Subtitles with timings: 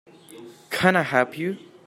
[0.71, 1.59] Can I help you?